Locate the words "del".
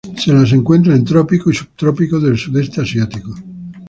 2.23-2.35